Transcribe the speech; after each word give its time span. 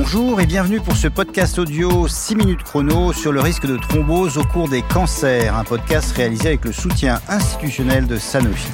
Bonjour 0.00 0.40
et 0.40 0.46
bienvenue 0.46 0.80
pour 0.80 0.96
ce 0.96 1.08
podcast 1.08 1.58
audio 1.58 2.06
6 2.06 2.36
minutes 2.36 2.62
chrono 2.62 3.12
sur 3.12 3.32
le 3.32 3.40
risque 3.40 3.66
de 3.66 3.76
thrombose 3.76 4.38
au 4.38 4.44
cours 4.44 4.68
des 4.68 4.82
cancers, 4.82 5.56
un 5.56 5.64
podcast 5.64 6.12
réalisé 6.12 6.46
avec 6.50 6.64
le 6.64 6.70
soutien 6.70 7.20
institutionnel 7.28 8.06
de 8.06 8.16
Sanofi. 8.16 8.70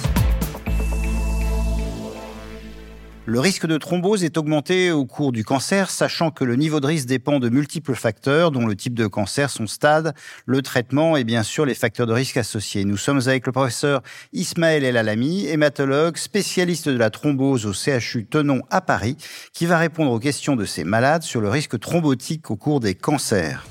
Le 3.26 3.40
risque 3.40 3.66
de 3.66 3.78
thrombose 3.78 4.22
est 4.22 4.36
augmenté 4.36 4.90
au 4.90 5.06
cours 5.06 5.32
du 5.32 5.44
cancer, 5.44 5.88
sachant 5.88 6.30
que 6.30 6.44
le 6.44 6.56
niveau 6.56 6.78
de 6.78 6.86
risque 6.86 7.06
dépend 7.06 7.40
de 7.40 7.48
multiples 7.48 7.94
facteurs, 7.94 8.50
dont 8.50 8.66
le 8.66 8.76
type 8.76 8.92
de 8.92 9.06
cancer, 9.06 9.48
son 9.48 9.66
stade, 9.66 10.14
le 10.44 10.60
traitement 10.60 11.16
et 11.16 11.24
bien 11.24 11.42
sûr 11.42 11.64
les 11.64 11.74
facteurs 11.74 12.06
de 12.06 12.12
risque 12.12 12.36
associés. 12.36 12.84
Nous 12.84 12.98
sommes 12.98 13.22
avec 13.26 13.46
le 13.46 13.52
professeur 13.52 14.02
Ismaël 14.34 14.84
El 14.84 14.98
Alami, 14.98 15.46
hématologue, 15.46 16.18
spécialiste 16.18 16.90
de 16.90 16.98
la 16.98 17.08
thrombose 17.08 17.64
au 17.64 17.72
CHU 17.72 18.26
Tenon 18.26 18.60
à 18.68 18.82
Paris, 18.82 19.16
qui 19.54 19.64
va 19.64 19.78
répondre 19.78 20.10
aux 20.10 20.20
questions 20.20 20.54
de 20.54 20.66
ces 20.66 20.84
malades 20.84 21.22
sur 21.22 21.40
le 21.40 21.48
risque 21.48 21.80
thrombotique 21.80 22.50
au 22.50 22.56
cours 22.56 22.80
des 22.80 22.94
cancers. 22.94 23.66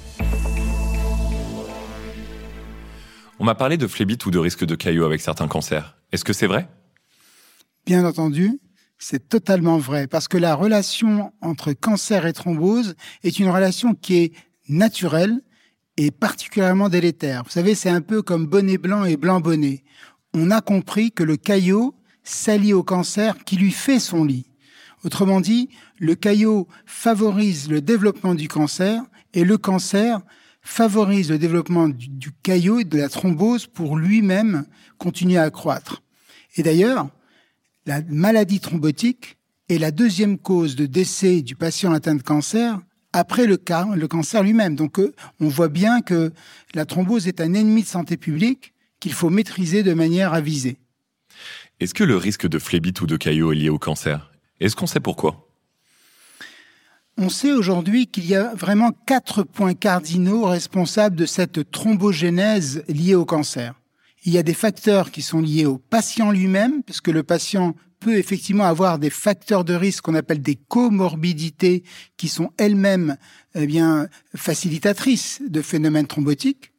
On 3.38 3.45
m'a 3.45 3.54
parlé 3.54 3.77
de 3.77 3.85
phlébite 3.85 4.26
ou 4.26 4.31
de 4.31 4.40
risque 4.40 4.66
de 4.66 4.73
caillot 4.73 5.05
avec 5.05 5.22
certains 5.22 5.48
cancers. 5.48 5.95
Est-ce 6.12 6.26
que 6.26 6.34
c'est 6.34 6.48
vrai? 6.48 6.67
Bien 7.85 8.04
entendu, 8.04 8.59
c'est 9.03 9.27
totalement 9.27 9.80
vrai, 9.80 10.07
parce 10.07 10.30
que 10.30 10.38
la 10.38 10.55
relation 10.55 11.34
entre 11.41 11.73
cancer 11.73 12.25
et 12.25 12.31
thrombose 12.31 12.95
est 13.23 13.38
une 13.38 13.49
relation 13.49 13.95
qui 13.95 14.16
est 14.16 14.34
naturelle 14.70 15.41
et 15.98 16.09
particulièrement 16.09 16.88
délétère. 16.88 17.44
Vous 17.44 17.49
savez, 17.49 17.75
c'est 17.75 17.89
un 17.89 17.99
peu 17.99 18.21
comme 18.21 18.47
bonnet 18.47 18.77
blanc 18.77 19.03
et 19.03 19.17
blanc 19.17 19.41
bonnet. 19.41 19.84
On 20.34 20.52
a 20.52 20.61
compris 20.61 21.11
que 21.11 21.23
le 21.23 21.35
caillot 21.35 21.94
s'allie 22.23 22.71
au 22.71 22.81
cancer 22.81 23.44
qui 23.44 23.58
lui 23.58 23.71
fait 23.71 23.99
son 23.99 24.23
lit. 24.23 24.47
Autrement 25.03 25.41
dit, 25.41 25.67
le 25.99 26.16
caillot 26.16 26.70
favorise 26.85 27.70
le 27.70 27.81
développement 27.81 28.35
du 28.35 28.47
cancer 28.47 29.03
et 29.33 29.44
le 29.44 29.58
cancer 29.58 30.22
favorise 30.61 31.30
le 31.30 31.38
développement 31.38 31.89
du, 31.89 32.31
caillot 32.41 32.80
et 32.80 32.85
de 32.85 32.97
la 33.00 33.09
thrombose 33.09 33.67
pour 33.67 33.97
lui-même 33.97 34.63
continuer 34.97 35.39
à 35.39 35.50
croître. 35.50 36.03
Et 36.56 36.63
d'ailleurs, 36.63 37.09
la 37.86 38.02
maladie 38.08 38.59
thrombotique 38.59 39.38
est 39.70 39.78
la 39.78 39.92
deuxième 39.92 40.38
cause 40.38 40.76
de 40.76 40.86
décès 40.86 41.42
du 41.42 41.56
patient 41.56 41.94
atteint 41.94 42.16
de 42.16 42.22
cancer 42.22 42.80
après 43.14 43.45
le, 43.45 43.59
le 43.95 44.08
cancer 44.08 44.44
lui-même. 44.44 44.75
Donc 44.75 45.00
euh, 45.00 45.14
on 45.40 45.48
voit 45.48 45.70
bien 45.70 46.02
que 46.02 46.34
la 46.73 46.86
thrombose 46.86 47.28
est 47.28 47.42
un 47.42 47.53
ennemi 47.53 47.84
de 47.84 47.88
santé 47.88 48.17
publique 48.17 48.73
qu'il 49.00 49.14
faut 49.14 49.30
maîtriser 49.30 49.84
de 49.84 49.94
manière 49.94 50.34
avisée. 50.34 50.78
Est-ce 51.80 51.94
que 51.94 52.03
le 52.03 52.17
risque 52.17 52.48
de 52.48 52.59
phlébite 52.59 53.02
ou 53.02 53.08
de 53.08 53.17
caillot 53.17 53.52
est 53.52 53.56
lié 53.56 53.70
au 53.70 53.80
cancer? 53.80 54.31
Est-ce 54.59 54.75
qu'on 54.75 54.88
sait 54.88 55.00
pourquoi? 55.00 55.47
On 57.18 57.30
sait 57.30 57.52
aujourd'hui 57.52 58.08
qu'il 58.08 58.25
y 58.25 58.36
a 58.36 58.56
vraiment 58.56 58.92
quatre 59.06 59.44
points 59.44 59.75
cardinaux 59.75 60.45
responsables 60.45 61.16
de 61.16 61.25
cette 61.25 61.70
thrombogénèse 61.70 62.84
liée 62.88 63.16
au 63.16 63.25
cancer. 63.25 63.75
Il 64.25 64.31
y 64.31 64.38
a 64.38 64.43
des 64.43 64.53
facteurs 64.53 65.11
qui 65.11 65.21
sont 65.21 65.41
liés 65.41 65.66
au 65.66 65.77
patient 65.77 66.31
lui-même, 66.31 66.81
parce 66.83 67.02
que 67.02 67.11
le 67.11 67.23
patient 67.23 67.75
peut 67.99 68.17
effectivement 68.17 68.63
avoir 68.63 68.99
des 68.99 69.09
facteurs 69.09 69.66
de 69.66 69.73
risque 69.73 70.03
qu'on 70.03 70.16
appelle 70.16 70.41
des 70.41 70.55
comorbidités 70.55 71.83
qui 72.16 72.29
sont 72.29 72.51
elles-mêmes 72.57 73.17
eh 73.55 73.67
bien 73.67 74.07
facilitatrices 74.35 75.41
de 75.45 75.61
phénomènes 75.61 76.07
thrombotiques. 76.07 76.71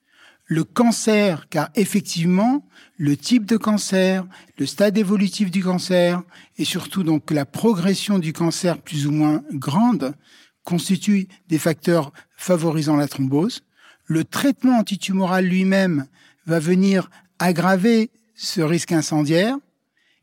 Le 0.47 0.65
cancer, 0.65 1.49
car 1.49 1.71
effectivement, 1.75 2.67
le 2.99 3.17
type 3.17 3.47
de 3.47 3.57
cancer, 3.57 4.27
le 4.59 4.67
stade 4.67 4.97
évolutif 4.99 5.51
du 5.51 5.63
cancer 5.63 6.23
et 6.59 6.65
surtout 6.65 7.03
donc 7.03 7.31
la 7.31 7.47
progression 7.47 8.19
du 8.19 8.33
cancer 8.33 8.79
plus 8.79 9.07
ou 9.07 9.11
moins 9.11 9.43
grande 9.53 10.15
constituent 10.63 11.29
des 11.49 11.59
facteurs 11.59 12.13
favorisant 12.37 12.97
la 12.97 13.09
thrombose. 13.09 13.63
Le 14.07 14.25
traitement 14.25 14.79
antitumoral 14.79 15.47
lui-même 15.47 16.07
va 16.47 16.59
venir 16.59 17.09
aggraver 17.39 18.11
ce 18.35 18.61
risque 18.61 18.93
incendiaire. 18.93 19.57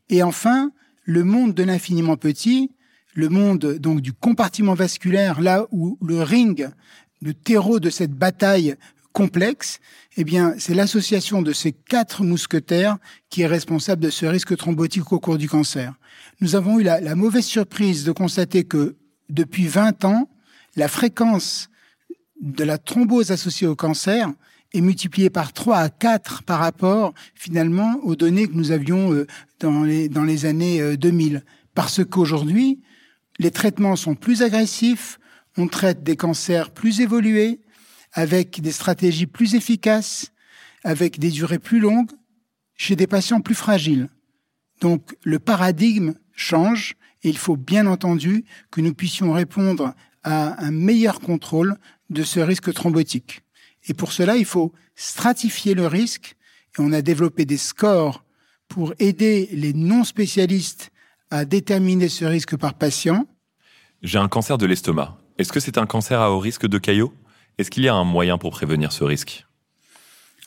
Et 0.08 0.22
enfin, 0.22 0.72
le 1.04 1.24
monde 1.24 1.54
de 1.54 1.62
l'infiniment 1.62 2.16
petit, 2.16 2.70
le 3.14 3.28
monde 3.28 3.78
donc 3.78 4.00
du 4.00 4.12
compartiment 4.12 4.74
vasculaire, 4.74 5.40
là 5.40 5.66
où 5.70 5.98
le 6.02 6.22
ring, 6.22 6.68
le 7.20 7.34
terreau 7.34 7.80
de 7.80 7.90
cette 7.90 8.12
bataille 8.12 8.76
complexe, 9.12 9.80
eh 10.16 10.24
bien, 10.24 10.54
c'est 10.58 10.74
l'association 10.74 11.42
de 11.42 11.52
ces 11.52 11.72
quatre 11.72 12.24
mousquetaires 12.24 12.96
qui 13.28 13.42
est 13.42 13.46
responsable 13.46 14.02
de 14.02 14.10
ce 14.10 14.26
risque 14.26 14.56
thrombotique 14.56 15.12
au 15.12 15.20
cours 15.20 15.38
du 15.38 15.48
cancer. 15.48 15.94
Nous 16.40 16.56
avons 16.56 16.78
eu 16.78 16.82
la, 16.82 17.00
la 17.00 17.14
mauvaise 17.14 17.44
surprise 17.44 18.04
de 18.04 18.12
constater 18.12 18.64
que 18.64 18.96
depuis 19.28 19.66
20 19.66 20.04
ans, 20.04 20.28
la 20.76 20.88
fréquence 20.88 21.68
de 22.40 22.64
la 22.64 22.78
thrombose 22.78 23.30
associée 23.30 23.66
au 23.66 23.76
cancer 23.76 24.32
est 24.74 24.80
multiplié 24.80 25.30
par 25.30 25.52
3 25.52 25.76
à 25.78 25.88
4 25.88 26.42
par 26.44 26.60
rapport 26.60 27.14
finalement 27.34 27.98
aux 28.02 28.16
données 28.16 28.46
que 28.46 28.54
nous 28.54 28.70
avions 28.70 29.12
euh, 29.12 29.26
dans 29.60 29.84
les, 29.84 30.08
dans 30.08 30.24
les 30.24 30.46
années 30.46 30.96
2000. 30.96 31.36
Euh, 31.36 31.40
Parce 31.74 32.04
qu'aujourd'hui, 32.04 32.80
les 33.38 33.50
traitements 33.50 33.96
sont 33.96 34.14
plus 34.14 34.42
agressifs, 34.42 35.18
on 35.56 35.68
traite 35.68 36.02
des 36.02 36.16
cancers 36.16 36.70
plus 36.70 37.00
évolués, 37.00 37.60
avec 38.12 38.60
des 38.60 38.72
stratégies 38.72 39.26
plus 39.26 39.54
efficaces, 39.54 40.32
avec 40.84 41.18
des 41.18 41.30
durées 41.30 41.58
plus 41.58 41.80
longues, 41.80 42.10
chez 42.76 42.96
des 42.96 43.06
patients 43.06 43.40
plus 43.40 43.54
fragiles. 43.54 44.08
Donc 44.80 45.16
le 45.22 45.38
paradigme 45.38 46.14
change 46.34 46.96
et 47.22 47.28
il 47.28 47.38
faut 47.38 47.56
bien 47.56 47.86
entendu 47.86 48.44
que 48.70 48.80
nous 48.80 48.94
puissions 48.94 49.32
répondre 49.32 49.94
à 50.24 50.62
un 50.64 50.70
meilleur 50.70 51.20
contrôle 51.20 51.76
de 52.10 52.22
ce 52.22 52.40
risque 52.40 52.72
thrombotique. 52.72 53.42
Et 53.88 53.94
pour 53.94 54.12
cela, 54.12 54.36
il 54.36 54.44
faut 54.44 54.72
stratifier 54.94 55.74
le 55.74 55.86
risque. 55.86 56.36
Et 56.78 56.80
on 56.80 56.92
a 56.92 57.02
développé 57.02 57.44
des 57.44 57.56
scores 57.56 58.24
pour 58.68 58.94
aider 58.98 59.48
les 59.52 59.72
non 59.72 60.04
spécialistes 60.04 60.90
à 61.30 61.44
déterminer 61.44 62.08
ce 62.08 62.24
risque 62.24 62.56
par 62.56 62.74
patient. 62.74 63.26
J'ai 64.02 64.18
un 64.18 64.28
cancer 64.28 64.58
de 64.58 64.66
l'estomac. 64.66 65.18
Est-ce 65.38 65.52
que 65.52 65.60
c'est 65.60 65.78
un 65.78 65.86
cancer 65.86 66.20
à 66.20 66.32
haut 66.32 66.38
risque 66.38 66.66
de 66.66 66.78
caillot? 66.78 67.12
Est-ce 67.58 67.70
qu'il 67.70 67.84
y 67.84 67.88
a 67.88 67.94
un 67.94 68.04
moyen 68.04 68.38
pour 68.38 68.50
prévenir 68.50 68.92
ce 68.92 69.04
risque? 69.04 69.46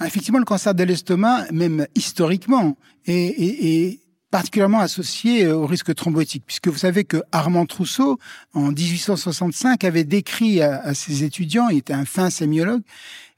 Effectivement, 0.03 0.39
le 0.39 0.45
cancer 0.45 0.75
de 0.75 0.83
l'estomac, 0.83 1.45
même 1.51 1.87
historiquement, 1.95 2.77
est, 3.05 3.99
particulièrement 4.35 4.81
associé 4.81 5.47
au 5.47 5.65
risque 5.65 5.95
thrombotique, 5.95 6.43
puisque 6.45 6.67
vous 6.67 6.79
savez 6.79 7.05
que 7.05 7.23
Armand 7.31 7.65
Trousseau, 7.65 8.19
en 8.53 8.73
1865, 8.73 9.85
avait 9.85 10.03
décrit 10.03 10.61
à, 10.61 10.93
ses 10.93 11.23
étudiants, 11.23 11.69
il 11.69 11.77
était 11.77 11.93
un 11.93 12.03
fin 12.03 12.29
sémiologue, 12.29 12.81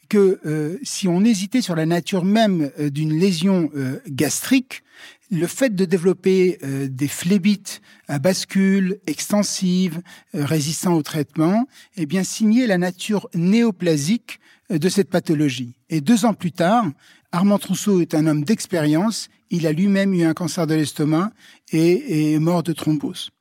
que 0.10 0.40
euh, 0.48 0.80
si 0.82 1.08
on 1.08 1.24
hésitait 1.24 1.62
sur 1.62 1.76
la 1.76 1.86
nature 1.86 2.26
même 2.26 2.72
euh, 2.80 2.90
d'une 2.90 3.14
lésion 3.14 3.70
euh, 3.76 4.00
gastrique, 4.10 4.82
le 5.30 5.46
fait 5.46 5.76
de 5.76 5.86
développer 5.86 6.58
des 6.90 7.10
phlébites 7.10 7.82
à 8.08 8.18
bascule 8.18 8.98
extensive, 9.08 10.02
résistants 10.34 10.94
au 10.94 11.04
traitement, 11.04 11.68
eh 11.98 12.06
bien 12.06 12.24
signait 12.24 12.66
la 12.66 12.78
nature 12.78 13.28
néoplasique 13.36 14.40
de 14.70 14.88
cette 14.88 15.10
pathologie. 15.10 15.76
Et 15.90 16.00
deux 16.00 16.24
ans 16.24 16.34
plus 16.34 16.54
tard, 16.54 16.86
Armand 17.32 17.60
Trousseau 17.60 18.02
est 18.02 18.16
un 18.16 18.28
homme 18.28 18.44
d'expérience. 18.44 19.30
Il 19.50 19.68
a 19.68 19.72
lui-même 19.72 20.14
eu 20.14 20.24
un 20.24 20.34
cancer 20.34 20.68
de 20.68 20.76
l'estomac 20.76 21.32
et 21.72 22.34
est 22.34 22.40
mort 22.40 22.64
de 22.64 22.74
thrombose. 22.74 23.32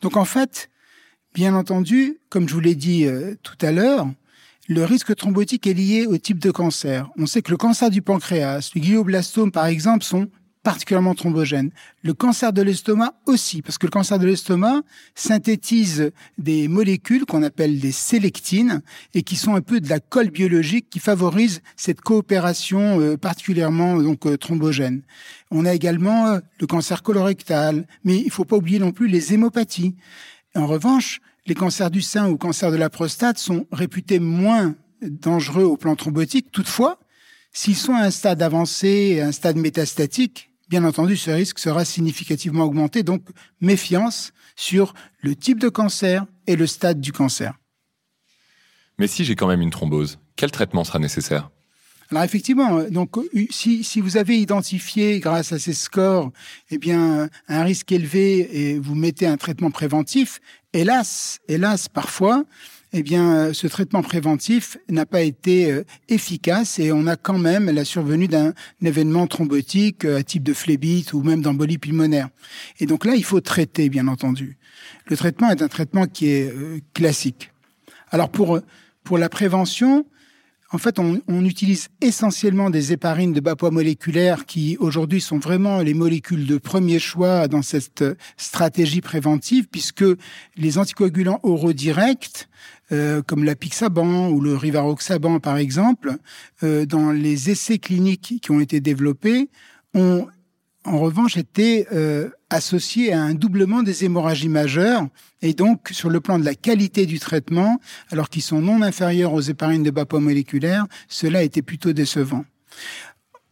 Donc 0.00 0.16
en 0.16 0.24
fait, 0.24 0.70
bien 1.34 1.54
entendu, 1.54 2.18
comme 2.28 2.48
je 2.48 2.54
vous 2.54 2.60
l'ai 2.60 2.74
dit 2.74 3.06
tout 3.42 3.58
à 3.60 3.72
l'heure, 3.72 4.08
le 4.68 4.84
risque 4.84 5.16
thrombotique 5.16 5.66
est 5.66 5.74
lié 5.74 6.06
au 6.06 6.16
type 6.16 6.38
de 6.38 6.50
cancer. 6.50 7.10
On 7.16 7.26
sait 7.26 7.42
que 7.42 7.50
le 7.50 7.56
cancer 7.56 7.90
du 7.90 8.02
pancréas, 8.02 8.70
le 8.74 8.80
glioblastome 8.80 9.50
par 9.50 9.66
exemple, 9.66 10.04
sont 10.04 10.28
particulièrement 10.62 11.14
thrombogènes. 11.14 11.70
Le 12.02 12.12
cancer 12.12 12.52
de 12.52 12.62
l'estomac 12.62 13.14
aussi, 13.26 13.62
parce 13.62 13.78
que 13.78 13.86
le 13.86 13.90
cancer 13.90 14.18
de 14.18 14.26
l'estomac 14.26 14.82
synthétise 15.14 16.12
des 16.38 16.68
molécules 16.68 17.24
qu'on 17.24 17.42
appelle 17.42 17.80
des 17.80 17.92
sélectines 17.92 18.82
et 19.14 19.22
qui 19.22 19.36
sont 19.36 19.54
un 19.54 19.62
peu 19.62 19.80
de 19.80 19.88
la 19.88 20.00
colle 20.00 20.30
biologique 20.30 20.90
qui 20.90 20.98
favorise 20.98 21.62
cette 21.76 22.02
coopération 22.02 23.00
euh, 23.00 23.16
particulièrement 23.16 23.96
donc 24.02 24.26
euh, 24.26 24.36
thrombogène. 24.36 25.02
On 25.50 25.64
a 25.64 25.72
également 25.72 26.26
euh, 26.26 26.40
le 26.60 26.66
cancer 26.66 27.02
colorectal, 27.02 27.86
mais 28.04 28.18
il 28.18 28.30
faut 28.30 28.44
pas 28.44 28.56
oublier 28.56 28.78
non 28.78 28.92
plus 28.92 29.08
les 29.08 29.32
hémopathies. 29.32 29.96
En 30.54 30.66
revanche, 30.66 31.20
les 31.46 31.54
cancers 31.54 31.90
du 31.90 32.02
sein 32.02 32.28
ou 32.28 32.36
cancers 32.36 32.70
de 32.70 32.76
la 32.76 32.90
prostate 32.90 33.38
sont 33.38 33.66
réputés 33.72 34.18
moins 34.18 34.74
dangereux 35.02 35.64
au 35.64 35.76
plan 35.76 35.96
thrombotique. 35.96 36.52
Toutefois, 36.52 36.98
s'ils 37.52 37.76
sont 37.76 37.94
à 37.94 38.02
un 38.02 38.10
stade 38.10 38.42
avancé, 38.42 39.20
un 39.20 39.32
stade 39.32 39.56
métastatique, 39.56 40.49
bien 40.70 40.84
entendu, 40.84 41.16
ce 41.16 41.32
risque 41.32 41.58
sera 41.58 41.84
significativement 41.84 42.64
augmenté. 42.64 43.02
Donc, 43.02 43.22
méfiance 43.60 44.32
sur 44.54 44.94
le 45.20 45.34
type 45.34 45.58
de 45.58 45.68
cancer 45.68 46.24
et 46.46 46.56
le 46.56 46.66
stade 46.66 47.00
du 47.00 47.12
cancer. 47.12 47.58
Mais 48.98 49.08
si 49.08 49.24
j'ai 49.24 49.34
quand 49.34 49.48
même 49.48 49.62
une 49.62 49.70
thrombose, 49.70 50.18
quel 50.36 50.50
traitement 50.50 50.84
sera 50.84 50.98
nécessaire? 50.98 51.50
Alors 52.10 52.24
effectivement, 52.24 52.82
donc 52.90 53.16
si, 53.50 53.84
si 53.84 54.00
vous 54.00 54.16
avez 54.16 54.36
identifié 54.38 55.20
grâce 55.20 55.52
à 55.52 55.60
ces 55.60 55.74
scores, 55.74 56.32
eh 56.70 56.78
bien 56.78 57.28
un 57.46 57.62
risque 57.62 57.92
élevé 57.92 58.72
et 58.72 58.78
vous 58.80 58.96
mettez 58.96 59.28
un 59.28 59.36
traitement 59.36 59.70
préventif, 59.70 60.40
hélas, 60.72 61.38
hélas 61.46 61.88
parfois, 61.88 62.44
eh 62.92 63.02
bien, 63.02 63.52
ce 63.52 63.66
traitement 63.68 64.02
préventif 64.02 64.76
n'a 64.88 65.06
pas 65.06 65.22
été 65.22 65.70
euh, 65.70 65.84
efficace 66.08 66.78
et 66.80 66.90
on 66.90 67.06
a 67.06 67.16
quand 67.16 67.38
même 67.38 67.70
la 67.70 67.84
survenue 67.84 68.26
d'un 68.26 68.52
événement 68.82 69.28
thrombotique 69.28 70.04
euh, 70.04 70.18
à 70.18 70.22
type 70.24 70.42
de 70.42 70.52
phlébite 70.52 71.12
ou 71.12 71.22
même 71.22 71.40
d'embolie 71.40 71.78
pulmonaire. 71.78 72.28
Et 72.80 72.86
donc 72.86 73.04
là, 73.04 73.14
il 73.14 73.24
faut 73.24 73.40
traiter, 73.40 73.88
bien 73.88 74.08
entendu. 74.08 74.58
Le 75.06 75.16
traitement 75.16 75.50
est 75.50 75.62
un 75.62 75.68
traitement 75.68 76.06
qui 76.06 76.30
est 76.30 76.52
euh, 76.52 76.80
classique. 76.92 77.52
Alors 78.10 78.28
pour 78.28 78.60
pour 79.04 79.18
la 79.18 79.28
prévention, 79.28 80.04
en 80.72 80.78
fait, 80.78 80.98
on, 80.98 81.20
on, 81.26 81.44
utilise 81.44 81.88
essentiellement 82.00 82.70
des 82.70 82.92
héparines 82.92 83.32
de 83.32 83.40
bas 83.40 83.56
poids 83.56 83.72
moléculaires 83.72 84.46
qui 84.46 84.76
aujourd'hui 84.78 85.20
sont 85.20 85.38
vraiment 85.38 85.80
les 85.80 85.94
molécules 85.94 86.46
de 86.46 86.58
premier 86.58 87.00
choix 87.00 87.48
dans 87.48 87.62
cette 87.62 88.04
stratégie 88.36 89.00
préventive, 89.00 89.66
puisque 89.68 90.04
les 90.56 90.78
anticoagulants 90.78 91.40
oraux 91.42 91.72
directs, 91.72 92.48
euh, 92.92 93.20
comme 93.22 93.44
la 93.44 93.56
Pixaban 93.56 94.28
ou 94.28 94.40
le 94.40 94.56
Rivaroxaban 94.56 95.40
par 95.40 95.56
exemple, 95.56 96.16
euh, 96.62 96.86
dans 96.86 97.10
les 97.10 97.50
essais 97.50 97.78
cliniques 97.78 98.40
qui 98.40 98.50
ont 98.50 98.60
été 98.60 98.80
développés, 98.80 99.48
ont 99.94 100.28
en 100.84 100.98
revanche 100.98 101.36
été 101.36 101.86
euh, 101.92 102.30
associé 102.48 103.12
à 103.12 103.22
un 103.22 103.34
doublement 103.34 103.82
des 103.82 104.04
hémorragies 104.04 104.48
majeures 104.48 105.06
et 105.42 105.52
donc 105.52 105.88
sur 105.92 106.10
le 106.10 106.20
plan 106.20 106.38
de 106.38 106.44
la 106.44 106.54
qualité 106.54 107.06
du 107.06 107.18
traitement, 107.18 107.80
alors 108.10 108.28
qu'ils 108.28 108.42
sont 108.42 108.60
non 108.60 108.82
inférieurs 108.82 109.32
aux 109.32 109.40
héparines 109.40 109.82
de 109.82 109.90
bas 109.90 110.06
poids 110.06 110.20
moléculaire, 110.20 110.86
cela 111.08 111.42
était 111.42 111.62
plutôt 111.62 111.92
décevant. 111.92 112.44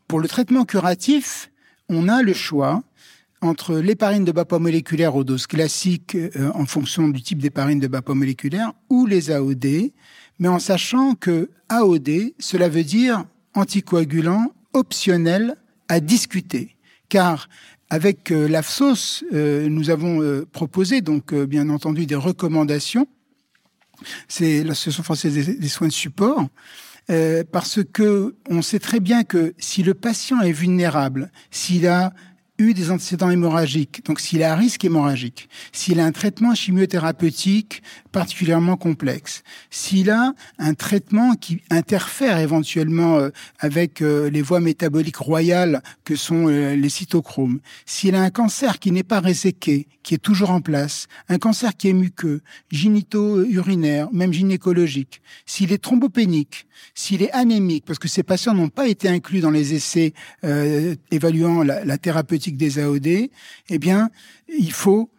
Pour 0.06 0.20
le 0.20 0.28
traitement 0.28 0.64
curatif, 0.64 1.50
on 1.88 2.08
a 2.08 2.22
le 2.22 2.32
choix 2.32 2.82
entre 3.40 3.76
l'héparine 3.76 4.24
de 4.24 4.32
bas 4.32 4.44
poids 4.44 4.58
moléculaire 4.58 5.14
aux 5.14 5.24
doses 5.24 5.46
classiques 5.46 6.14
euh, 6.16 6.50
en 6.54 6.66
fonction 6.66 7.08
du 7.08 7.22
type 7.22 7.38
d'héparine 7.38 7.78
de 7.78 7.86
bas 7.86 8.02
poids 8.02 8.14
moléculaire 8.14 8.72
ou 8.88 9.06
les 9.06 9.30
AOD, 9.30 9.92
mais 10.38 10.48
en 10.48 10.58
sachant 10.58 11.14
que 11.14 11.50
AOD, 11.68 12.32
cela 12.38 12.68
veut 12.68 12.84
dire 12.84 13.24
anticoagulant 13.54 14.52
optionnel 14.72 15.56
à 15.88 16.00
discuter 16.00 16.77
car 17.08 17.48
avec 17.90 18.30
euh, 18.30 18.48
l'AFSOS, 18.48 19.24
euh, 19.32 19.68
nous 19.68 19.90
avons 19.90 20.22
euh, 20.22 20.46
proposé 20.50 21.00
donc 21.00 21.34
bien 21.34 21.70
entendu 21.70 22.06
des 22.06 22.14
recommandations. 22.14 23.06
C'est 24.28 24.62
l'association 24.62 25.02
française 25.02 25.34
des, 25.34 25.68
soins 25.68 25.88
de 25.88 25.92
support. 25.92 26.46
parce 27.50 27.80
que 27.92 28.36
on 28.48 28.62
sait 28.62 28.78
très 28.78 29.00
bien 29.00 29.24
que 29.24 29.54
si 29.58 29.82
le 29.82 29.94
patient 29.94 30.40
est 30.40 30.52
vulnérable, 30.52 31.32
s'il 31.50 31.88
a 31.88 32.12
eu 32.58 32.74
des 32.74 32.90
antécédents 32.90 33.30
hémorragiques, 33.30 34.04
donc 34.04 34.18
s'il 34.18 34.42
a 34.42 34.52
un 34.52 34.56
risque 34.56 34.84
hémorragique, 34.84 35.48
s'il 35.72 36.00
a 36.00 36.04
un 36.04 36.10
traitement 36.10 36.56
chimiothérapeutique 36.56 37.82
particulièrement 38.10 38.76
complexe, 38.76 39.44
s'il 39.70 40.10
a 40.10 40.34
un 40.58 40.74
traitement 40.74 41.34
qui 41.36 41.62
interfère 41.70 42.38
éventuellement 42.38 43.18
euh, 43.18 43.30
avec 43.60 44.02
euh, 44.02 44.28
les 44.28 44.42
voies 44.42 44.58
métaboliques 44.58 45.18
royales 45.18 45.82
que 46.04 46.16
sont 46.16 46.48
euh, 46.48 46.74
les 46.74 46.88
cytochromes, 46.88 47.60
s'il 47.86 48.16
a 48.16 48.22
un 48.22 48.30
cancer 48.30 48.80
qui 48.80 48.90
n'est 48.90 49.04
pas 49.04 49.20
réséqué, 49.20 49.86
qui 50.02 50.14
est 50.14 50.18
toujours 50.18 50.50
en 50.50 50.60
place, 50.60 51.06
un 51.28 51.38
cancer 51.38 51.76
qui 51.76 51.88
est 51.90 51.92
muqueux, 51.92 52.40
gynéto-urinaire, 52.72 54.08
même 54.12 54.32
gynécologique, 54.32 55.22
s'il 55.46 55.72
est 55.72 55.78
thrombopénique, 55.78 56.66
s'il 56.94 57.22
est 57.22 57.30
anémique, 57.30 57.84
parce 57.86 58.00
que 58.00 58.08
ces 58.08 58.24
patients 58.24 58.54
n'ont 58.54 58.68
pas 58.68 58.88
été 58.88 59.08
inclus 59.08 59.40
dans 59.40 59.50
les 59.50 59.74
essais 59.74 60.12
évaluant 61.10 61.62
la, 61.62 61.84
la 61.84 61.98
thérapeutique 61.98 62.47
des 62.56 62.78
AOD, 62.78 63.06
eh 63.06 63.78
bien, 63.78 64.10
il 64.48 64.72
faut 64.72 65.10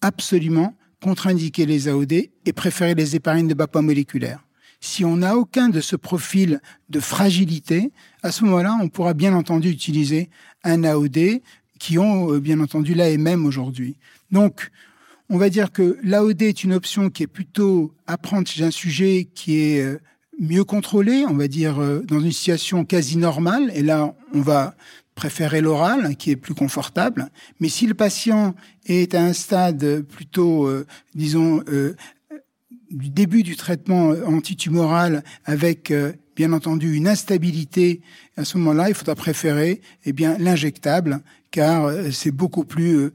absolument 0.00 0.74
contre-indiquer 1.02 1.66
les 1.66 1.88
AOD 1.88 2.12
et 2.12 2.52
préférer 2.54 2.94
les 2.94 3.16
éparines 3.16 3.48
de 3.48 3.54
bas 3.54 3.66
poids 3.66 3.82
moléculaires. 3.82 4.44
Si 4.80 5.04
on 5.04 5.16
n'a 5.16 5.36
aucun 5.36 5.68
de 5.68 5.80
ce 5.80 5.96
profil 5.96 6.60
de 6.88 7.00
fragilité, 7.00 7.90
à 8.22 8.30
ce 8.30 8.44
moment-là, 8.44 8.78
on 8.80 8.88
pourra 8.88 9.14
bien 9.14 9.34
entendu 9.34 9.70
utiliser 9.70 10.30
un 10.62 10.84
AOD 10.84 11.40
qui 11.78 11.98
ont 11.98 12.32
euh, 12.32 12.40
bien 12.40 12.60
entendu 12.60 12.94
l'AMM 12.94 13.44
aujourd'hui. 13.46 13.96
Donc, 14.30 14.70
on 15.30 15.36
va 15.36 15.50
dire 15.50 15.72
que 15.72 15.98
l'AOD 16.02 16.42
est 16.42 16.64
une 16.64 16.72
option 16.72 17.10
qui 17.10 17.24
est 17.24 17.28
plutôt 17.28 17.92
à 18.06 18.16
prendre 18.16 18.46
chez 18.48 18.64
un 18.64 18.70
sujet 18.70 19.28
qui 19.34 19.60
est 19.60 19.82
euh, 19.82 20.00
mieux 20.40 20.64
contrôlé, 20.64 21.24
on 21.28 21.34
va 21.34 21.48
dire 21.48 21.80
euh, 21.80 22.00
dans 22.00 22.20
une 22.20 22.32
situation 22.32 22.84
quasi 22.84 23.18
normale. 23.18 23.70
Et 23.74 23.82
là, 23.82 24.14
on 24.32 24.40
va 24.40 24.74
préférer 25.18 25.60
l'oral, 25.60 26.14
qui 26.16 26.30
est 26.30 26.36
plus 26.36 26.54
confortable. 26.54 27.28
Mais 27.58 27.68
si 27.68 27.88
le 27.88 27.94
patient 27.94 28.54
est 28.86 29.16
à 29.16 29.22
un 29.24 29.32
stade 29.32 30.02
plutôt, 30.02 30.68
euh, 30.68 30.86
disons, 31.16 31.60
euh, 31.68 31.96
du 32.92 33.10
début 33.10 33.42
du 33.42 33.56
traitement 33.56 34.10
antitumoral 34.24 35.24
avec 35.44 35.90
euh, 35.90 36.12
bien 36.36 36.52
entendu 36.52 36.94
une 36.94 37.08
instabilité, 37.08 38.00
à 38.36 38.44
ce 38.44 38.58
moment-là, 38.58 38.90
il 38.90 38.94
faudra 38.94 39.16
préférer 39.16 39.80
eh 40.04 40.12
bien 40.12 40.38
l'injectable 40.38 41.20
car 41.50 41.90
c'est 42.12 42.30
beaucoup 42.30 42.64
plus 42.64 43.10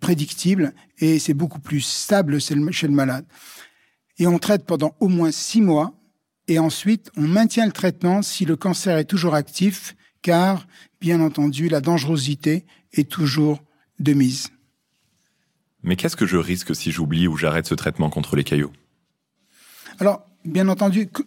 prédictible 0.00 0.72
et 0.98 1.18
c'est 1.18 1.34
beaucoup 1.34 1.60
plus 1.60 1.82
stable 1.82 2.40
chez 2.40 2.54
le 2.54 2.94
malade. 2.94 3.26
Et 4.18 4.26
on 4.26 4.38
traite 4.38 4.64
pendant 4.64 4.96
au 4.98 5.08
moins 5.08 5.30
six 5.30 5.60
mois 5.60 5.92
et 6.48 6.58
ensuite 6.58 7.10
on 7.16 7.22
maintient 7.22 7.66
le 7.66 7.72
traitement 7.72 8.22
si 8.22 8.44
le 8.44 8.56
cancer 8.56 8.96
est 8.96 9.04
toujours 9.04 9.34
actif 9.34 9.94
car, 10.24 10.66
bien 11.02 11.20
entendu, 11.20 11.68
la 11.68 11.82
dangerosité 11.82 12.64
est 12.94 13.08
toujours 13.08 13.62
de 14.00 14.14
mise. 14.14 14.48
Mais 15.82 15.96
qu'est-ce 15.96 16.16
que 16.16 16.26
je 16.26 16.38
risque 16.38 16.74
si 16.74 16.90
j'oublie 16.90 17.28
ou 17.28 17.36
j'arrête 17.36 17.66
ce 17.66 17.74
traitement 17.74 18.08
contre 18.08 18.34
les 18.34 18.42
caillots 18.42 18.72
Alors, 20.00 20.26
bien 20.46 20.68
entendu, 20.68 21.08
que, 21.08 21.22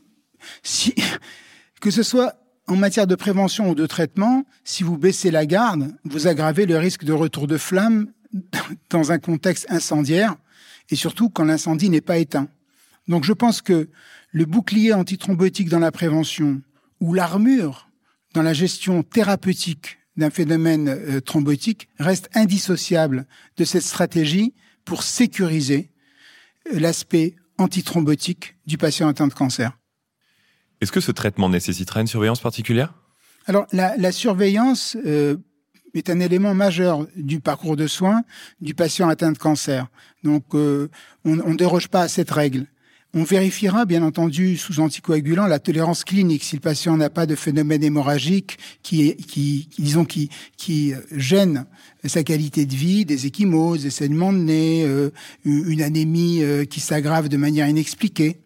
si, 0.63 0.95
que 1.79 1.91
ce 1.91 2.01
soit 2.01 2.33
en 2.65 2.75
matière 2.75 3.05
de 3.05 3.13
prévention 3.13 3.69
ou 3.69 3.75
de 3.75 3.85
traitement, 3.85 4.45
si 4.63 4.81
vous 4.81 4.97
baissez 4.97 5.29
la 5.29 5.45
garde, 5.45 5.95
vous 6.03 6.25
aggravez 6.25 6.65
le 6.65 6.79
risque 6.79 7.03
de 7.03 7.13
retour 7.13 7.45
de 7.45 7.57
flamme 7.57 8.11
dans 8.89 9.11
un 9.11 9.19
contexte 9.19 9.67
incendiaire 9.69 10.35
et 10.89 10.95
surtout 10.95 11.29
quand 11.29 11.45
l'incendie 11.45 11.91
n'est 11.91 12.01
pas 12.01 12.17
éteint. 12.17 12.49
Donc 13.07 13.25
je 13.25 13.33
pense 13.33 13.61
que 13.61 13.89
le 14.31 14.45
bouclier 14.45 14.91
antithrombotique 14.93 15.69
dans 15.69 15.79
la 15.79 15.91
prévention 15.91 16.61
ou 16.99 17.13
l'armure 17.13 17.86
dans 18.37 18.43
la 18.43 18.53
gestion 18.53 19.01
thérapeutique 19.01 19.97
d'un 20.15 20.29
phénomène 20.29 20.89
euh, 20.89 21.19
thrombotique 21.21 21.89
reste 21.97 22.29
indissociable 22.35 23.25
de 23.57 23.63
cette 23.63 23.81
stratégie 23.81 24.53
pour 24.85 25.01
sécuriser 25.01 25.89
euh, 26.71 26.79
l'aspect 26.79 27.35
antithrombotique 27.57 28.55
du 28.67 28.77
patient 28.77 29.07
atteint 29.07 29.25
de 29.25 29.33
cancer. 29.33 29.75
Est-ce 30.81 30.91
que 30.91 30.99
ce 30.99 31.11
traitement 31.11 31.49
nécessitera 31.49 31.99
une 31.99 32.05
surveillance 32.05 32.39
particulière? 32.39 32.93
Alors, 33.47 33.65
la, 33.71 34.11
surveillance 34.11 34.95
euh, 35.03 35.37
est 35.95 36.11
un 36.11 36.19
élément 36.19 36.53
majeur 36.53 37.07
du 37.15 37.39
parcours 37.39 37.75
de 37.75 37.87
soins 37.87 38.21
du 38.61 38.75
patient 38.75 39.09
atteint 39.09 39.31
de 39.31 39.39
cancer. 39.39 39.87
Donc, 40.23 40.53
on 40.53 40.89
ne 41.25 41.55
déroge 41.55 41.87
pas 41.87 42.01
à 42.01 42.07
cette 42.07 42.29
règle. 42.29 42.67
On 43.19 43.23
vérifiera 43.23 43.85
bien 43.85 44.03
entendu 44.03 44.57
sous 44.57 44.79
anticoagulant 44.79 45.47
la 45.47 45.57
tolérance 45.57 46.03
clinique 46.03 46.43
si 46.43 46.55
le 46.55 46.61
patient 46.61 46.95
n'a 46.97 47.09
pas 47.09 47.25
de 47.25 47.33
phénomène 47.33 47.83
hémorragique 47.83 48.59
qui, 48.83 49.67
disons, 49.79 50.05
qui, 50.05 50.29
qui 50.55 50.93
euh, 50.93 50.99
gêne 51.13 51.65
sa 52.03 52.21
qualité 52.21 52.67
de 52.67 52.75
vie, 52.75 53.05
des 53.05 53.25
échymoses, 53.25 53.81
des 53.81 53.89
saignements 53.89 54.31
de 54.31 54.37
nez, 54.37 54.83
euh, 54.85 55.09
une 55.45 55.81
anémie 55.81 56.43
euh, 56.43 56.65
qui 56.65 56.79
s'aggrave 56.79 57.27
de 57.27 57.37
manière 57.37 57.67
inexpliquée. 57.67 58.37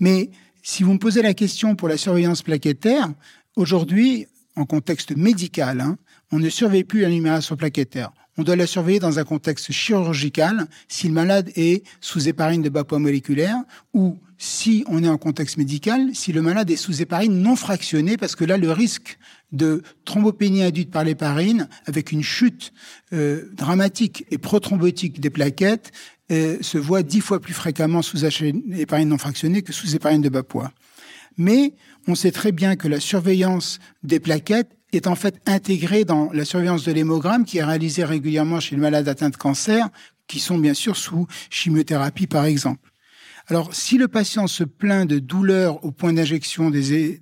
Mais 0.00 0.30
si 0.64 0.82
vous 0.82 0.94
me 0.94 0.98
posez 0.98 1.22
la 1.22 1.32
question 1.32 1.76
pour 1.76 1.86
la 1.86 1.96
surveillance 1.96 2.42
plaquettaire, 2.42 3.08
aujourd'hui, 3.54 4.26
en 4.56 4.64
contexte 4.64 5.16
médical, 5.16 5.80
hein, 5.80 5.96
on 6.32 6.40
ne 6.40 6.48
surveille 6.48 6.82
plus 6.82 7.02
la 7.02 7.08
numération 7.08 7.54
plaquettaire 7.54 8.10
on 8.38 8.42
doit 8.42 8.56
la 8.56 8.66
surveiller 8.66 8.98
dans 8.98 9.18
un 9.18 9.24
contexte 9.24 9.72
chirurgical 9.72 10.66
si 10.88 11.08
le 11.08 11.14
malade 11.14 11.50
est 11.54 11.84
sous 12.00 12.28
héparine 12.28 12.62
de 12.62 12.68
bas 12.68 12.84
poids 12.84 12.98
moléculaire 12.98 13.56
ou 13.92 14.18
si 14.38 14.84
on 14.88 15.04
est 15.04 15.08
en 15.08 15.18
contexte 15.18 15.56
médical, 15.56 16.10
si 16.14 16.32
le 16.32 16.42
malade 16.42 16.68
est 16.68 16.76
sous 16.76 17.00
héparine 17.00 17.40
non 17.40 17.54
fractionnée, 17.54 18.16
parce 18.16 18.34
que 18.34 18.44
là, 18.44 18.56
le 18.56 18.72
risque 18.72 19.16
de 19.52 19.84
thrombopénie 20.04 20.64
induite 20.64 20.90
par 20.90 21.04
l'héparine, 21.04 21.68
avec 21.86 22.10
une 22.10 22.24
chute 22.24 22.72
euh, 23.12 23.48
dramatique 23.52 24.24
et 24.32 24.38
prothrombotique 24.38 25.20
des 25.20 25.30
plaquettes, 25.30 25.92
euh, 26.32 26.58
se 26.60 26.76
voit 26.76 27.04
dix 27.04 27.20
fois 27.20 27.38
plus 27.38 27.54
fréquemment 27.54 28.02
sous 28.02 28.24
héparine 28.24 29.10
non 29.10 29.18
fractionnée 29.18 29.62
que 29.62 29.72
sous 29.72 29.94
héparine 29.94 30.22
de 30.22 30.28
bas 30.28 30.42
poids. 30.42 30.72
Mais 31.36 31.74
on 32.06 32.14
sait 32.14 32.32
très 32.32 32.52
bien 32.52 32.76
que 32.76 32.88
la 32.88 33.00
surveillance 33.00 33.78
des 34.02 34.20
plaquettes 34.20 34.76
est 34.92 35.06
en 35.06 35.14
fait 35.14 35.40
intégré 35.46 36.04
dans 36.04 36.30
la 36.32 36.44
surveillance 36.44 36.84
de 36.84 36.92
l'hémogramme 36.92 37.44
qui 37.44 37.58
est 37.58 37.64
réalisée 37.64 38.04
régulièrement 38.04 38.60
chez 38.60 38.76
le 38.76 38.82
malade 38.82 39.08
atteint 39.08 39.30
de 39.30 39.36
cancer, 39.36 39.88
qui 40.26 40.38
sont 40.38 40.58
bien 40.58 40.74
sûr 40.74 40.96
sous 40.96 41.26
chimiothérapie 41.50 42.26
par 42.26 42.44
exemple. 42.44 42.92
Alors, 43.48 43.74
si 43.74 43.98
le 43.98 44.08
patient 44.08 44.46
se 44.46 44.64
plaint 44.64 45.08
de 45.08 45.18
douleurs 45.18 45.84
au 45.84 45.90
point 45.90 46.12
d'injection 46.12 46.70
des, 46.70 47.20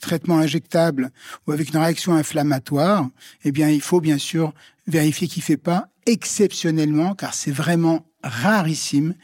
traitements 0.00 0.38
injectables 0.38 1.10
ou 1.46 1.52
avec 1.52 1.70
une 1.70 1.78
réaction 1.78 2.14
inflammatoire, 2.14 3.08
eh 3.44 3.52
bien, 3.52 3.70
il 3.70 3.80
faut 3.80 4.00
bien 4.00 4.18
sûr 4.18 4.52
vérifier 4.86 5.26
qu'il 5.26 5.40
ne 5.40 5.46
fait 5.46 5.56
pas 5.56 5.88
exceptionnellement, 6.04 7.14
car 7.14 7.34
c'est 7.34 7.50
vraiment 7.50 8.06
rarissime, 8.22 9.14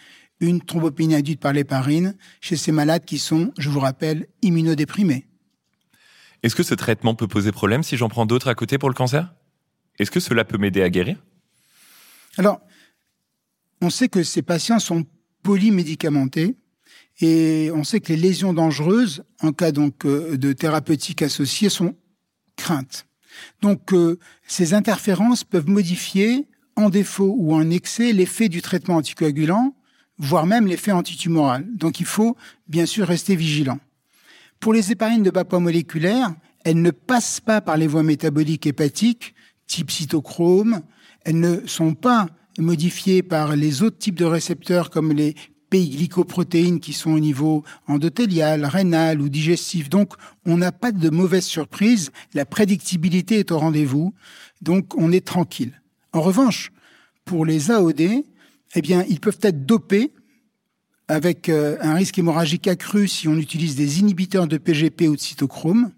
une 0.43 0.61
thrombopénie 0.61 1.15
induite 1.15 1.41
par 1.41 1.53
l'héparine 1.53 2.17
chez 2.41 2.57
ces 2.57 2.73
malades 2.73 3.05
qui 3.05 3.19
sont, 3.19 3.53
je 3.59 3.71
vous 3.71 3.81
rappelle, 3.81 4.27
immunodéprimés. 4.43 5.27
Est-ce 6.43 6.57
que 6.57 6.65
ce 6.65 6.75
traitement 6.75 7.15
peut 7.15 7.29
poser 7.29 7.53
problème 7.53 7.83
si 7.83 7.97
j'en 7.97 8.09
prends 8.09 8.27
d'autres 8.27 8.49
à 8.49 8.55
côté 8.55 8.77
pour 8.77 8.89
le 8.89 8.95
cancer? 8.95 9.33
Est-ce 9.99 10.11
que 10.11 10.21
cela 10.21 10.45
peut 10.45 10.59
m'aider 10.59 10.83
à 10.83 10.91
guérir? 10.91 11.23
Alors, 12.37 12.61
on 13.81 13.91
sait 13.91 14.09
que 14.09 14.23
ces 14.23 14.43
patients 14.43 14.81
sont 14.81 15.05
polymédicamentés 15.43 16.57
et 17.21 17.71
on 17.75 17.85
sait 17.85 18.01
que 18.01 18.13
les 18.13 18.19
lésions 18.19 18.53
dangereuses, 18.53 19.23
en 19.41 19.53
cas 19.53 19.71
donc 19.71 20.05
euh, 20.05 20.37
de 20.37 20.53
thérapeutique 20.53 21.23
associée, 21.23 21.69
sont 21.69 21.95
craintes. 22.57 23.07
Donc, 23.61 23.93
euh, 23.93 24.19
ces 24.47 24.75
interférences 24.75 25.45
peuvent 25.45 25.69
modifier, 25.69 26.49
en 26.75 26.91
défaut 26.91 27.35
ou 27.39 27.55
en 27.55 27.71
excès, 27.71 28.13
l'effet 28.13 28.49
du 28.49 28.63
traitement 28.63 28.97
anticoagulant, 28.97 29.75
voire 30.23 30.47
même 30.47 30.67
l'effet 30.67 30.93
antitumoral. 30.93 31.67
Donc, 31.75 32.01
il 32.01 32.07
faut 32.07 32.37
bien 32.69 32.87
sûr 32.87 33.07
rester 33.07 33.37
vigilant. 33.37 33.79
Pour 34.61 34.73
les 34.73 34.93
héparines 34.93 35.25
de 35.25 35.31
bas 35.31 35.45
poids 35.45 35.61
moléculaire, 35.61 36.33
elles 36.65 36.81
ne 36.81 36.93
passent 36.93 37.41
pas 37.41 37.61
par 37.61 37.77
les 37.77 37.89
voies 37.89 38.05
métaboliques 38.05 38.67
hépatiques, 38.67 39.35
type 39.67 39.91
cytochrome. 39.91 40.83
Elles 41.25 41.41
ne 41.41 41.67
sont 41.67 41.95
pas 41.95 42.29
modifiées 42.59 43.25
par 43.25 43.57
les 43.57 43.83
autres 43.83 43.99
types 43.99 44.15
de 44.15 44.25
récepteurs 44.25 44.91
comme 44.91 45.13
les 45.13 45.35
glycoprotéines 45.73 46.81
qui 46.81 46.93
sont 46.93 47.11
au 47.11 47.19
niveau 47.19 47.65
endothélial, 47.89 48.65
rénal 48.65 49.21
ou 49.21 49.29
digestif. 49.29 49.89
Donc, 49.89 50.15
on 50.47 50.57
n'a 50.57 50.71
pas 50.71 50.93
de 50.93 51.11
mauvaise 51.11 51.47
surprise. 51.47 52.13
La 52.35 52.45
prédictibilité 52.45 53.41
est 53.41 53.51
au 53.51 53.59
rendez-vous. 53.59 54.15
Donc, 54.61 54.97
on 54.97 55.11
est 55.11 55.27
tranquille. 55.27 55.81
En 56.13 56.21
revanche, 56.21 56.71
pour 57.25 57.47
les 57.47 57.71
AOD, 57.71 58.25
eh 58.75 58.83
bien, 58.83 59.05
ils 59.09 59.21
peuvent 59.21 59.39
être 59.43 59.67
dopés 59.67 60.13
avec 61.09 61.49
euh, 61.49 61.77
un 61.81 61.95
risque 61.95 62.19
hémorragique 62.19 62.67
accru 62.69 63.09
si 63.09 63.29
on 63.29 63.37
utilise 63.37 63.77
des 63.77 64.01
inhibiteurs 64.01 64.47
de 64.47 64.57
PGP 64.57 65.09
ou 65.09 65.17
de 65.17 65.21
cytochrome, 65.21 65.93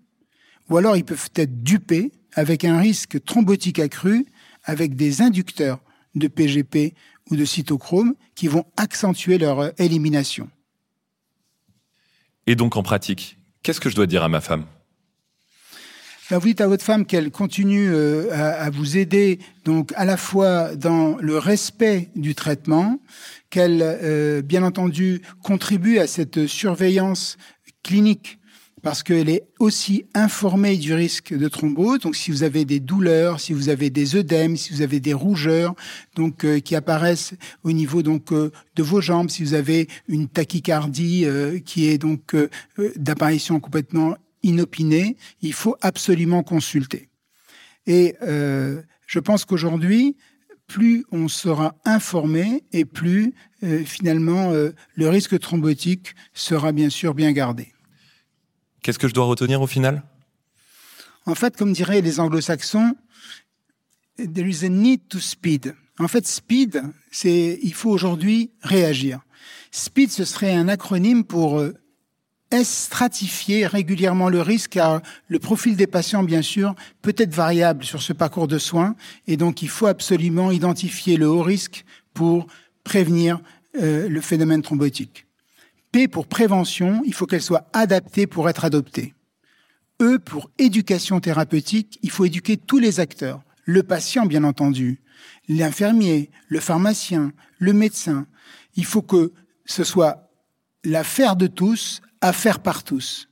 ou 0.68 0.76
alors 0.76 0.96
ils 0.96 1.04
peuvent 1.04 1.30
être 1.36 1.62
dupés 1.62 2.12
avec 2.32 2.64
un 2.64 2.78
risque 2.78 3.22
thrombotique 3.24 3.78
accru 3.78 4.26
avec 4.64 4.96
des 4.96 5.22
inducteurs 5.22 5.80
de 6.14 6.26
PGP 6.26 6.94
ou 7.30 7.36
de 7.36 7.44
cytochrome 7.44 8.14
qui 8.34 8.48
vont 8.48 8.64
accentuer 8.76 9.38
leur 9.38 9.60
euh, 9.60 9.70
élimination. 9.78 10.48
Et 12.46 12.56
donc 12.56 12.76
en 12.76 12.82
pratique, 12.82 13.38
qu'est-ce 13.62 13.80
que 13.80 13.88
je 13.88 13.96
dois 13.96 14.06
dire 14.06 14.22
à 14.22 14.28
ma 14.28 14.40
femme? 14.40 14.66
Ben, 16.30 16.38
vous 16.38 16.46
dites 16.46 16.60
à 16.60 16.66
votre 16.66 16.84
femme 16.84 17.04
qu'elle 17.04 17.30
continue 17.30 17.90
euh, 17.92 18.28
à, 18.32 18.70
vous 18.70 18.96
aider, 18.96 19.38
donc 19.64 19.92
à 19.96 20.04
la 20.04 20.16
fois 20.16 20.74
dans 20.74 21.16
le 21.18 21.38
respect 21.38 22.08
du 22.16 22.34
traitement, 22.34 22.98
qu'elle, 23.50 23.80
euh, 23.82 24.42
bien 24.42 24.62
entendu, 24.62 25.22
contribue 25.42 25.98
à 25.98 26.06
cette 26.06 26.46
surveillance 26.46 27.36
clinique 27.82 28.38
parce 28.84 29.02
qu'elle 29.02 29.30
est 29.30 29.46
aussi 29.58 30.04
informée 30.12 30.76
du 30.76 30.92
risque 30.92 31.34
de 31.34 31.48
thrombose. 31.48 32.00
Donc, 32.00 32.14
si 32.14 32.30
vous 32.30 32.42
avez 32.42 32.66
des 32.66 32.80
douleurs, 32.80 33.40
si 33.40 33.54
vous 33.54 33.70
avez 33.70 33.88
des 33.88 34.14
œdèmes, 34.14 34.58
si 34.58 34.74
vous 34.74 34.82
avez 34.82 35.00
des 35.00 35.14
rougeurs, 35.14 35.74
donc 36.14 36.44
euh, 36.44 36.60
qui 36.60 36.76
apparaissent 36.76 37.32
au 37.64 37.72
niveau 37.72 38.02
donc 38.02 38.30
euh, 38.32 38.52
de 38.76 38.82
vos 38.82 39.00
jambes, 39.00 39.30
si 39.30 39.42
vous 39.42 39.54
avez 39.54 39.88
une 40.06 40.28
tachycardie 40.28 41.24
euh, 41.24 41.58
qui 41.60 41.88
est 41.88 41.96
donc 41.96 42.36
d'apparition 42.96 43.58
complètement 43.58 44.16
inopinée, 44.44 45.16
il 45.42 45.52
faut 45.52 45.76
absolument 45.80 46.42
consulter. 46.44 47.08
Et 47.86 48.14
je 48.20 49.18
pense 49.18 49.44
qu'aujourd'hui, 49.44 50.16
plus 50.66 51.04
on 51.10 51.28
sera 51.28 51.74
informé 51.84 52.64
et 52.72 52.84
plus 52.84 53.34
finalement 53.84 54.52
le 54.52 55.08
risque 55.08 55.38
thrombotique 55.38 56.14
sera 56.32 56.72
bien 56.72 56.88
sûr 56.88 57.14
bien 57.14 57.32
gardé. 57.32 57.72
Qu'est-ce 58.82 58.98
que 58.98 59.08
je 59.08 59.14
dois 59.14 59.24
retenir 59.24 59.60
au 59.60 59.66
final? 59.66 60.02
En 61.26 61.34
fait, 61.34 61.56
comme 61.56 61.72
diraient 61.72 62.02
les 62.02 62.20
anglo-saxons, 62.20 62.94
there 64.16 64.46
is 64.46 64.64
a 64.64 64.68
need 64.68 65.08
to 65.08 65.18
speed. 65.18 65.74
En 65.98 66.08
fait, 66.08 66.26
speed, 66.26 66.82
c'est 67.10 67.58
il 67.62 67.72
faut 67.72 67.90
aujourd'hui 67.90 68.50
réagir. 68.62 69.20
Speed, 69.70 70.10
ce 70.10 70.24
serait 70.24 70.54
un 70.54 70.68
acronyme 70.68 71.24
pour 71.24 71.60
euh, 71.60 71.72
stratifier 72.62 73.66
régulièrement 73.66 74.28
le 74.28 74.40
risque, 74.40 74.70
car 74.70 75.00
le 75.28 75.38
profil 75.38 75.76
des 75.76 75.86
patients, 75.86 76.22
bien 76.22 76.42
sûr, 76.42 76.74
peut 77.02 77.14
être 77.16 77.34
variable 77.34 77.84
sur 77.84 78.02
ce 78.02 78.12
parcours 78.12 78.48
de 78.48 78.58
soins, 78.58 78.94
et 79.26 79.36
donc 79.36 79.62
il 79.62 79.68
faut 79.68 79.86
absolument 79.86 80.50
identifier 80.50 81.16
le 81.16 81.28
haut 81.28 81.42
risque 81.42 81.84
pour 82.12 82.46
prévenir 82.84 83.40
euh, 83.82 84.08
le 84.08 84.20
phénomène 84.20 84.62
thrombotique. 84.62 85.26
P 85.90 86.06
pour 86.06 86.26
prévention, 86.26 87.02
il 87.04 87.14
faut 87.14 87.26
qu'elle 87.26 87.42
soit 87.42 87.68
adaptée 87.72 88.26
pour 88.26 88.48
être 88.48 88.64
adoptée. 88.64 89.14
E 90.00 90.18
pour 90.18 90.50
éducation 90.58 91.20
thérapeutique, 91.20 91.98
il 92.02 92.10
faut 92.10 92.24
éduquer 92.24 92.56
tous 92.56 92.78
les 92.78 93.00
acteurs. 93.00 93.42
Le 93.64 93.82
patient, 93.82 94.26
bien 94.26 94.44
entendu, 94.44 95.00
l'infirmier, 95.48 96.30
le 96.48 96.60
pharmacien, 96.60 97.32
le 97.58 97.72
médecin. 97.72 98.26
Il 98.76 98.84
faut 98.84 99.02
que 99.02 99.32
ce 99.64 99.84
soit 99.84 100.30
l'affaire 100.84 101.36
de 101.36 101.46
tous, 101.46 102.02
affaire 102.24 102.60
par 102.60 102.84
tous. 102.84 103.28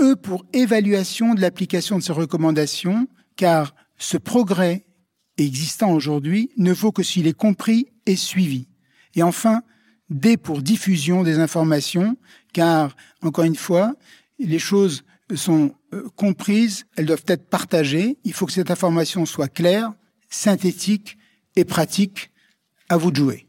E 0.00 0.14
pour 0.14 0.46
évaluation 0.52 1.34
de 1.34 1.40
l'application 1.40 1.98
de 1.98 2.02
ces 2.02 2.12
recommandations, 2.12 3.06
car 3.36 3.74
ce 3.98 4.16
progrès 4.16 4.86
existant 5.36 5.92
aujourd'hui 5.92 6.50
ne 6.56 6.72
vaut 6.72 6.92
que 6.92 7.02
s'il 7.02 7.26
est 7.26 7.36
compris 7.36 7.92
et 8.06 8.16
suivi. 8.16 8.68
Et 9.14 9.22
enfin, 9.22 9.62
D 10.08 10.36
pour 10.36 10.62
diffusion 10.62 11.22
des 11.22 11.38
informations, 11.38 12.16
car, 12.52 12.96
encore 13.22 13.44
une 13.44 13.54
fois, 13.54 13.94
les 14.38 14.58
choses 14.58 15.04
sont 15.34 15.74
euh, 15.92 16.08
comprises, 16.16 16.86
elles 16.96 17.06
doivent 17.06 17.24
être 17.26 17.48
partagées. 17.48 18.18
Il 18.24 18.32
faut 18.32 18.46
que 18.46 18.52
cette 18.52 18.70
information 18.70 19.26
soit 19.26 19.48
claire, 19.48 19.92
synthétique 20.30 21.18
et 21.54 21.64
pratique. 21.64 22.30
À 22.90 22.98
vous 22.98 23.10
de 23.10 23.16
jouer. 23.16 23.48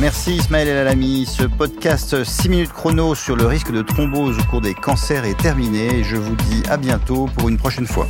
Merci 0.00 0.36
Ismaël 0.36 0.68
El 0.68 0.78
Alami. 0.78 1.26
Ce 1.26 1.44
podcast 1.44 2.24
6 2.24 2.48
minutes 2.48 2.72
chrono 2.72 3.14
sur 3.14 3.36
le 3.36 3.46
risque 3.46 3.72
de 3.72 3.82
thrombose 3.82 4.38
au 4.38 4.42
cours 4.50 4.60
des 4.60 4.74
cancers 4.74 5.24
est 5.24 5.38
terminé. 5.38 6.02
Je 6.02 6.16
vous 6.16 6.34
dis 6.34 6.62
à 6.68 6.76
bientôt 6.76 7.28
pour 7.36 7.48
une 7.48 7.56
prochaine 7.56 7.86
fois. 7.86 8.08